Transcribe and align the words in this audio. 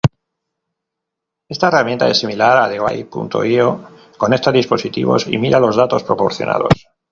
Esta 1.47 1.67
herramienta 1.67 2.07
es 2.13 2.17
similar 2.23 2.57
a 2.63 2.67
dweet.io; 2.69 3.69
conecta 4.17 4.51
dispositivos 4.51 5.27
y 5.27 5.37
mira 5.37 5.59
los 5.59 5.75
datos 5.75 6.03
proporcionados. 6.03 6.87